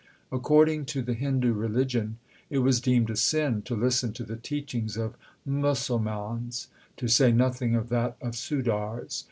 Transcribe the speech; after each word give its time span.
According 0.31 0.85
to 0.85 1.03
the 1.03 1.13
Hindu 1.13 1.53
religion 1.53 2.17
it 2.49 2.57
was 2.57 2.81
deemed 2.81 3.11
a 3.11 3.15
sin 3.15 3.61
to 3.65 3.75
listen 3.75 4.13
to 4.13 4.23
the 4.23 4.35
teaching 4.35 4.89
of 4.97 5.13
Musalmans, 5.47 6.69
to 6.97 7.07
say 7.07 7.31
nothing 7.31 7.75
of 7.75 7.89
that 7.89 8.17
of 8.19 8.33
Sudars. 8.35 9.19